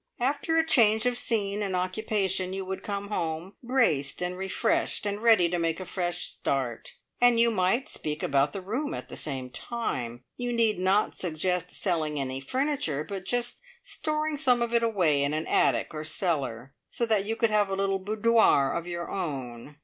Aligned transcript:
After 0.19 0.57
a 0.57 0.65
change 0.65 1.05
of 1.05 1.15
scene 1.15 1.61
and 1.61 1.75
occupation 1.75 2.53
you 2.53 2.65
would 2.65 2.81
come 2.81 3.09
home 3.09 3.53
braced 3.61 4.19
and 4.23 4.35
refreshed, 4.35 5.05
and 5.05 5.21
ready 5.21 5.47
to 5.47 5.59
make 5.59 5.79
a 5.79 5.85
fresh 5.85 6.25
start. 6.25 6.95
And 7.21 7.39
you 7.39 7.51
might 7.51 7.87
speak 7.87 8.23
about 8.23 8.51
the 8.51 8.61
room 8.61 8.95
at 8.95 9.09
the 9.09 9.15
same 9.15 9.51
time. 9.51 10.23
You 10.37 10.53
need 10.53 10.79
not 10.79 11.13
suggest 11.13 11.79
selling 11.79 12.19
any 12.19 12.39
furniture, 12.39 13.03
but 13.03 13.25
just 13.25 13.61
storing 13.83 14.37
some 14.37 14.63
of 14.63 14.73
it 14.73 14.81
away 14.81 15.21
in 15.21 15.35
an 15.35 15.45
attic 15.45 15.93
or 15.93 16.03
cellar, 16.03 16.73
so 16.89 17.05
that 17.05 17.25
you 17.25 17.35
could 17.35 17.51
have 17.51 17.69
a 17.69 17.75
little 17.75 17.99
boudoir 17.99 18.73
of 18.75 18.87
your 18.87 19.11
own. 19.11 19.77